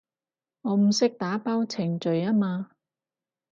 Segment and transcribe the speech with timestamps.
[0.63, 2.71] 我唔識打包程序吖嘛